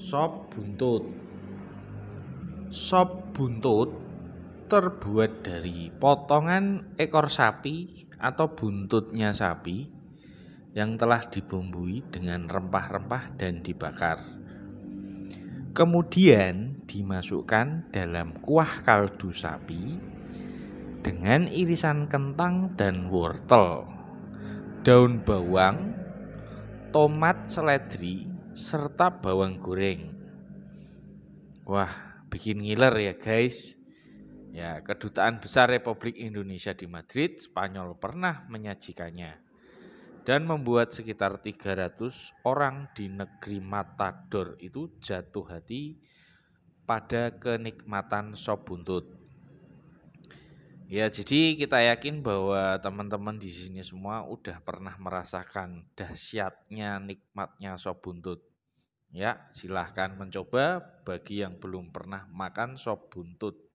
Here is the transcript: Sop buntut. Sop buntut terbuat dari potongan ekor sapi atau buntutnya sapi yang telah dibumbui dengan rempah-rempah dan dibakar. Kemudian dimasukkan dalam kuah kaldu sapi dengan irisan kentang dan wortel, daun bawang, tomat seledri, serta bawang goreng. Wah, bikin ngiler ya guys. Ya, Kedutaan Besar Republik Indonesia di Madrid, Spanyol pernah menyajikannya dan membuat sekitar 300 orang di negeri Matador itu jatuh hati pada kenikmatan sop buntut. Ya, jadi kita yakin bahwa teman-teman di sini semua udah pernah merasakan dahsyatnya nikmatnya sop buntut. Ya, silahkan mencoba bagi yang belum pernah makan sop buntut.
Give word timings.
Sop 0.00 0.48
buntut. 0.56 1.04
Sop 2.72 3.36
buntut 3.36 3.92
terbuat 4.72 5.44
dari 5.44 5.92
potongan 5.92 6.96
ekor 6.96 7.28
sapi 7.28 8.08
atau 8.16 8.48
buntutnya 8.56 9.36
sapi 9.36 9.92
yang 10.72 10.96
telah 10.96 11.20
dibumbui 11.28 12.00
dengan 12.08 12.48
rempah-rempah 12.48 13.36
dan 13.36 13.60
dibakar. 13.60 14.24
Kemudian 15.76 16.80
dimasukkan 16.88 17.92
dalam 17.92 18.32
kuah 18.40 18.80
kaldu 18.80 19.36
sapi 19.36 20.00
dengan 21.04 21.44
irisan 21.44 22.08
kentang 22.08 22.72
dan 22.72 23.12
wortel, 23.12 23.84
daun 24.80 25.20
bawang, 25.20 25.92
tomat 26.88 27.44
seledri, 27.44 28.29
serta 28.54 29.22
bawang 29.22 29.62
goreng. 29.62 30.10
Wah, 31.66 32.24
bikin 32.30 32.62
ngiler 32.62 32.94
ya 32.98 33.14
guys. 33.14 33.78
Ya, 34.50 34.82
Kedutaan 34.82 35.38
Besar 35.38 35.70
Republik 35.70 36.18
Indonesia 36.18 36.74
di 36.74 36.90
Madrid, 36.90 37.38
Spanyol 37.38 37.94
pernah 37.94 38.42
menyajikannya 38.50 39.50
dan 40.26 40.44
membuat 40.44 40.90
sekitar 40.90 41.38
300 41.38 41.94
orang 42.44 42.90
di 42.92 43.06
negeri 43.08 43.62
Matador 43.62 44.58
itu 44.58 44.98
jatuh 45.00 45.46
hati 45.46 45.96
pada 46.84 47.30
kenikmatan 47.38 48.34
sop 48.34 48.66
buntut. 48.66 49.06
Ya, 50.90 51.06
jadi 51.06 51.54
kita 51.54 51.78
yakin 51.94 52.18
bahwa 52.18 52.74
teman-teman 52.82 53.38
di 53.38 53.46
sini 53.46 53.78
semua 53.86 54.26
udah 54.26 54.58
pernah 54.58 54.98
merasakan 54.98 55.86
dahsyatnya 55.94 56.98
nikmatnya 56.98 57.78
sop 57.78 58.02
buntut. 58.02 58.49
Ya, 59.10 59.50
silahkan 59.50 60.14
mencoba 60.14 60.78
bagi 61.02 61.42
yang 61.42 61.58
belum 61.58 61.90
pernah 61.90 62.30
makan 62.30 62.78
sop 62.78 63.10
buntut. 63.10 63.69